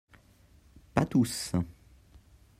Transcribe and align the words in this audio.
Pas 0.95 1.05
tous 1.05 1.51